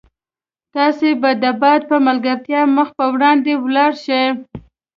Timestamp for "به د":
1.21-1.45